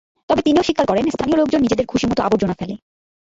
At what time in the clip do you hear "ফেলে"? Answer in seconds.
2.59-2.75